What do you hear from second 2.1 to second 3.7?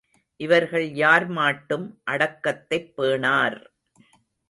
அடக்கத்தைப் பேணார்.